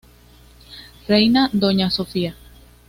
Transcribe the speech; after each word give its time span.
Reina 1.07 1.51
Doña 1.53 1.91
Sofia. 1.91 2.35